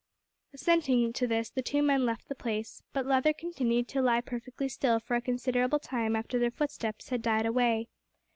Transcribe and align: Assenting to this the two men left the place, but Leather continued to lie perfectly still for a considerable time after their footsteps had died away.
Assenting 0.51 1.13
to 1.13 1.27
this 1.27 1.51
the 1.51 1.61
two 1.61 1.83
men 1.83 2.07
left 2.07 2.27
the 2.27 2.33
place, 2.33 2.81
but 2.91 3.05
Leather 3.05 3.33
continued 3.33 3.87
to 3.89 4.01
lie 4.01 4.19
perfectly 4.19 4.67
still 4.67 4.99
for 4.99 5.13
a 5.13 5.21
considerable 5.21 5.77
time 5.77 6.15
after 6.15 6.39
their 6.39 6.49
footsteps 6.49 7.09
had 7.09 7.21
died 7.21 7.45
away. 7.45 7.87